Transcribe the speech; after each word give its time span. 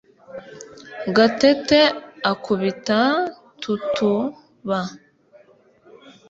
gatete 1.15 1.79
akubita 2.31 2.99
tutuba 3.61 4.79